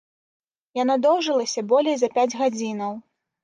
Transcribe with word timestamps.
Яна 0.81 0.95
доўжылася 1.03 1.67
болей 1.75 1.95
за 2.03 2.13
пяць 2.19 2.35
гадзінаў. 2.43 3.01